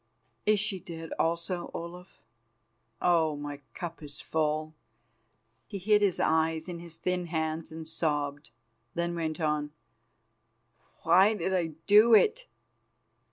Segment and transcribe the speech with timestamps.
[0.47, 2.23] "Is she dead also, Olaf?
[3.03, 3.35] Oh!
[3.35, 4.73] my cup is full."
[5.67, 8.49] He hid his eyes in his thin hands and sobbed,
[8.95, 9.69] then went on:
[11.03, 12.47] "Why did I do it?